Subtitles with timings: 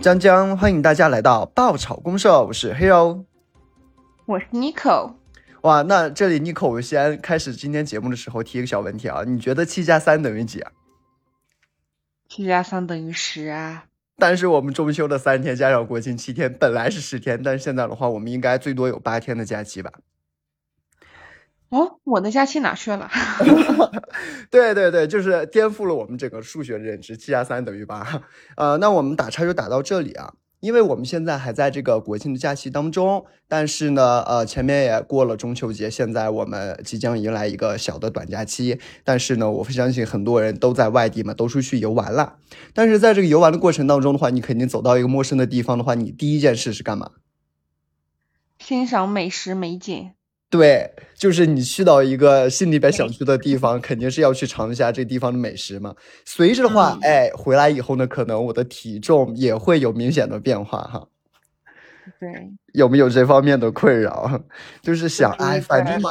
[0.00, 3.26] 江江，欢迎大家来到爆炒公社，我是 Hero，
[4.24, 5.12] 我是 Nico。
[5.60, 10.72] 哇，那这里 Nico，我先开始今天节目的时候提一个小问题啊，你觉得七加三等于几啊？
[12.30, 13.84] 七加三等于十啊。
[14.16, 19.92] 但是我们中秋的三天加上国庆七天，本来是十天，但是现在的话，我们应该最多有八天的假期吧？
[21.70, 23.08] 哦，我的假期哪去了？
[24.50, 28.22] 对对对，就是颠覆了我们整个数学认知，七加三等于八。
[28.56, 38.80] 呃，那我们打叉就打到这里啊，因为我们现在还在这个国庆的假期当中，但是呢，呃，前面也过了中秋节，现在我们即将迎来一个小的短假期。
[39.04, 42.38] 但是呢，我相信很多人都在外地嘛，都出去游玩了。
[42.74, 47.12] 但是在这个游玩的过程当中的话，你肯定走到一个陌生的地方的话，你第一件事是干嘛？
[48.58, 50.10] 欣赏美食美景。
[50.50, 55.94] 对，就是你去到一个心里边想去的地方，肯定是要去尝一下这地方的美食嘛。
[56.24, 61.06] 随着的话，哎，回来以后呢，可能我的体重也会有明显的变化哈。
[62.18, 64.42] 对，有没有这方面的困扰？
[64.82, 66.10] 就是想，哎，反正嘛。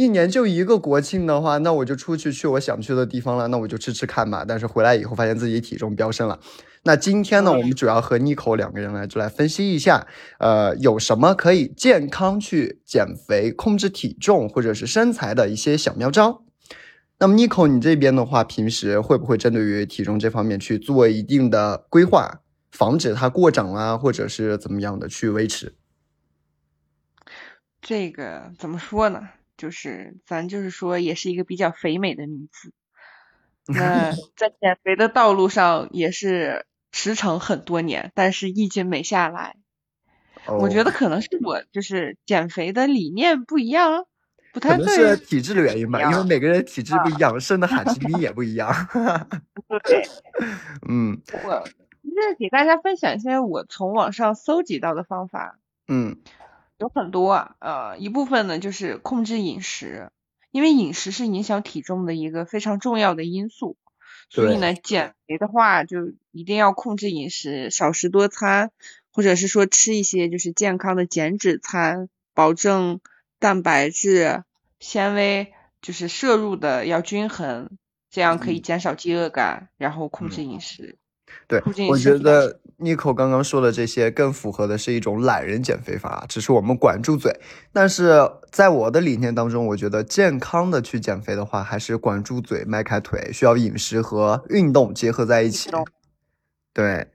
[0.00, 4.46] 一年就一个国庆的话，那我就出去去我想去的地方了，那我就吃吃看吧。
[4.48, 6.40] 但是回来以后发现自己体重飙升了。
[6.84, 10.06] 那今天呢，我们主要和 Nico 两个人来就来分析一下，
[10.38, 16.44] 呃，有什么可以健康去减肥、控制体重或者是身材的一些小妙招。
[17.18, 22.40] 那么 Nico，你这边的话，平时会不会针对于体重这方面去做一定的规划，
[22.70, 25.74] 防止它过长啊，或者是怎么样的去维持？
[27.82, 29.28] 这个怎么说呢？
[29.60, 32.72] 就是咱就是说，也是一个比较肥美的女子，
[33.68, 39.56] 那在减肥的道路上也是驰骋很多年，但是一斤没下来。
[40.46, 44.06] 我觉得可能是我就是减肥的理念不一样，
[44.54, 44.86] 不太对。
[44.86, 48.72] 可能是体质的原因吧，因为每个人体质不一样，生的罕基因也不一样。
[49.84, 50.02] 对，
[50.88, 51.20] 嗯。
[51.44, 51.62] 我
[52.02, 55.58] 就是给大家分享一些我从网上搜集到的方法。
[55.86, 56.16] 嗯。
[56.80, 60.10] 有很多啊，呃，一部分呢就是控制饮食，
[60.50, 63.76] 因为饮食是影响体重的一个非常重要的因素，
[64.30, 68.70] 所以呢，减肥的话就一定要控制饮食，少食多餐，
[69.12, 73.00] 或者是说吃一些就是健康的减脂餐，保证
[73.38, 74.44] 蛋白质、
[74.78, 77.76] 纤维就是摄入的要均衡，
[78.08, 80.96] 这样可以减少饥饿感，然后控制饮食。
[81.46, 87.40] 对，我觉得 Nico 刚刚说的这些更符合的是一种懒人减肥法，只是我们管住嘴。
[87.72, 95.70] 但是在我的理念当中，我觉得健康的去减肥的话，还是管住嘴，迈开腿，需要饮食和运动结合在一起。
[96.72, 97.08] 对，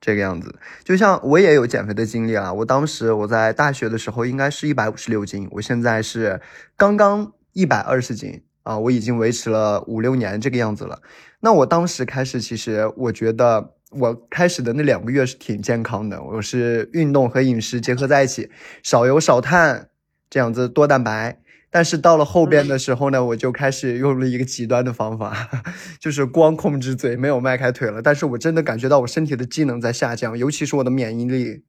[0.00, 0.58] 这个样子。
[0.82, 6.40] 就像我也有减肥的经历啊，我当时我在大学的时候应该是一百五十六斤，我现在是
[6.76, 8.42] 刚刚一百二十斤。
[8.62, 11.00] 啊，我已经维持了五六年这个样子了。
[11.40, 16.22] 那我当时开始，其实我觉得我开始的那两个月是挺健康的。
[16.22, 18.50] 我是运动和饮食结合在一起，
[18.82, 19.88] 少油少碳，
[20.30, 21.38] 这样子多蛋白。
[21.74, 25.48] 但是到了后边的时候呢，我就开始用了一个极端的方法，
[25.98, 28.02] 就是光控制嘴，没有迈开腿了。
[28.02, 31.64] 但是我真的感觉到我身体的机能在下降，尤其是我的免疫力。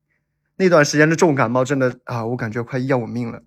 [0.57, 3.41] 那段时间的重感冒真的啊，我感觉快要我命了。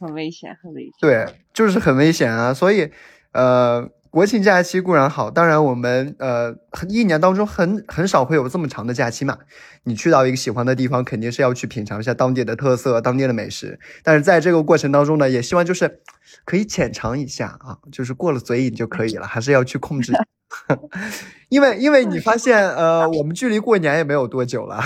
[0.00, 0.92] 很危险，很危险。
[1.00, 2.52] 对，就是很危险啊！
[2.52, 2.90] 所以，
[3.32, 6.54] 呃，国庆假期固然好，当然我们呃
[6.88, 9.38] 一年当中很很少会有这么长的假期嘛。
[9.84, 13.78] 你去到一个喜欢的地方，肯定是要去品尝一下当地的特色、当地的美食。
[14.02, 16.00] 但是在这个过程当中呢，也希望就是
[16.44, 20.12] 可以浅尝一下啊，就是过了嘴瘾就可以了，还是要去控制。
[21.48, 24.82] 因为因为你发现，呃，我们距离过年也没有多久了。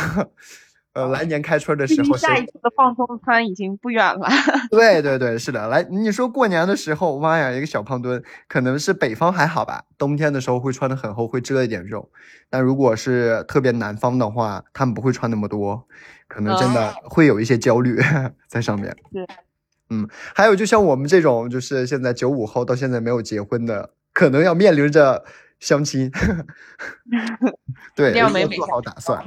[0.94, 4.28] 呃，来年开春的时候，下一次的放松餐已经不远了。
[4.70, 5.66] 对对对，是的。
[5.69, 12.10] 来，你说过年的时候，妈呀，一个小胖墩，可能是北方还好吧，冬天的时候会穿的很厚，会遮一点肉。
[12.50, 15.86] 但如果是特别南方的话，他们不会穿那么多，
[16.28, 17.98] 可能真的会有一些焦虑
[18.47, 18.94] 在上面。
[19.10, 19.26] 对，
[19.88, 25.25] 嗯，还有就像我们这种，就是现在九五后到现在没有结婚的，可能要面临着
[25.58, 26.10] 相亲。
[27.96, 29.25] 对，要做好打算。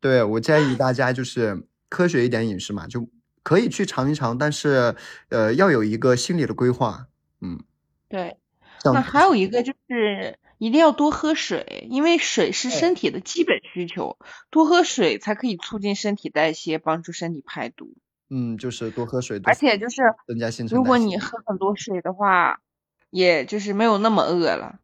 [0.00, 3.08] 对我建议大家就是科学一点饮食嘛，就
[3.42, 4.94] 可以去尝一尝，但是
[5.28, 7.06] 呃要有一个心理的规划，
[7.40, 7.60] 嗯，
[8.08, 8.36] 对。
[8.82, 14.16] 那还有一个就是一定要多喝水，因为水是身体的基本需求，
[14.48, 17.92] 多喝水才可以促进身体代谢，帮助身体排毒。
[18.30, 19.96] 嗯，就是多喝水，而且就是
[20.26, 22.60] 增加新陈如果你喝很多水的话，
[23.10, 24.78] 也就是没有那么饿了，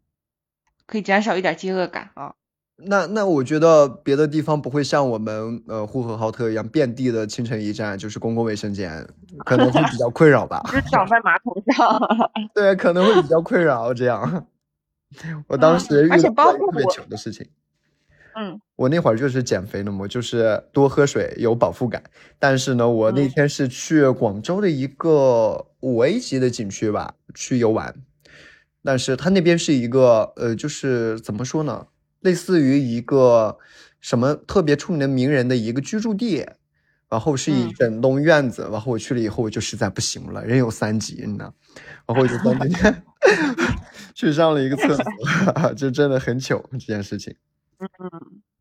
[0.84, 2.34] 可以减少一点饥饿感啊。
[2.78, 9.06] 那那我觉得别的地方不会像我们呃呼和浩特一样遍地的清晨驿站，就是公共卫生间，
[9.46, 10.62] 可能会比较困扰吧。
[10.70, 11.98] 就长在马桶上。
[12.54, 14.46] 对，可能会比较困扰这样。
[15.48, 17.48] 我当时遇到特别糗的事情。
[18.38, 22.02] 嗯，我那会儿就是减肥了嘛，就是多喝水，有饱腹感。
[22.38, 27.94] 但是呢，我那天是去广州的一个五 A 级的景区吧，去游玩。
[28.84, 31.86] 但是它那边是一个，呃，就是怎么说呢，
[32.26, 33.56] 类似于一个
[34.00, 36.44] 什么特别出名的名人的一个居住地，
[37.08, 38.68] 然后是一整栋院子。
[38.72, 41.54] 然后我去了以后，我就实在不行了，人有三急，你知道，
[42.06, 43.02] 然后我就在那天
[44.12, 47.36] 去上了一个厕所， 就真的很糗这件事情。
[47.78, 47.86] 嗯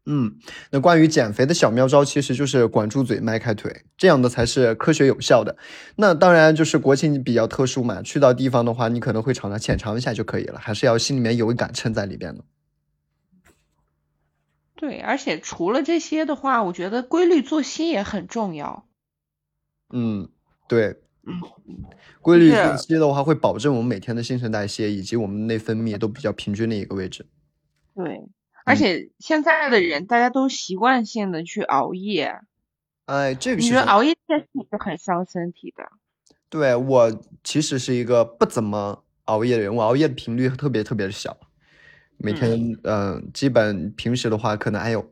[0.08, 0.36] 嗯，
[0.70, 5.58] 那关于减肥的小妙招，其实就是管住嘴，迈开腿，这样的才是科学有效的。
[5.96, 12.44] 那当然就是国庆比较特殊嘛，去到地方的话，你可能会尝尝浅尝一下就可以了，还是要心里面有一杆秤在里边的。
[14.75, 18.86] 对，而且除了这些的话，我觉得规律作息也很重要。
[19.94, 20.30] 嗯，
[20.68, 21.42] 对，嗯，
[22.22, 27.25] 规律作息的话会保证我们每天的新陈代谢以及我们内分泌都比较平均的一个位置。
[27.94, 28.30] 对。
[28.68, 32.39] 而且现在的人，大家都习惯性的去熬夜，
[33.06, 35.92] 哎，这个你觉得熬夜这件事情是很伤身体的。
[36.50, 41.38] 对我其实是一个不怎么熬夜的人，我熬夜的频率特别特别的小，
[42.18, 45.06] 每天嗯，基本平时的话，可能还有，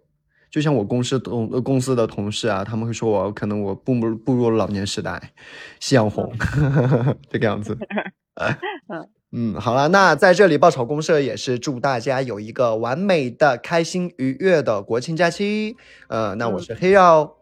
[0.50, 5.32] 就像我公司同公司的同事啊，他们会说我可能我步入步入老年时代，
[5.80, 6.32] 夕阳红
[7.30, 7.78] 这个样子。
[8.88, 9.08] 嗯。
[9.36, 15.76] 嗯，好了，那在这里爆炒公社也是祝大家有一个完美的、开心愉悦的国庆假期。
[16.08, 17.38] 呃，那我是黑肉，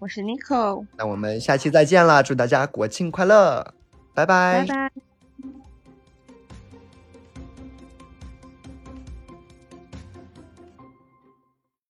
[0.00, 2.22] 我是 Nico，那我们下期再见啦！
[2.22, 3.72] 祝大家国庆快乐，
[4.14, 5.07] 拜拜，拜拜。